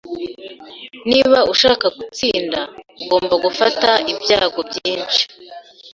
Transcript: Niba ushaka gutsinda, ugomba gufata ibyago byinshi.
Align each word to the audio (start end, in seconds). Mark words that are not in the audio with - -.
Niba 1.09 1.39
ushaka 1.53 1.85
gutsinda, 1.97 2.59
ugomba 3.01 3.35
gufata 3.45 3.89
ibyago 4.11 4.59
byinshi. 4.69 5.21